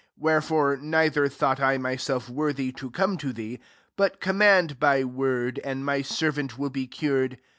[0.15, 3.59] 7 Wherefore neither thought I myself worthy to come to thee:
[3.95, 7.37] but command by word, and my servant will be cured.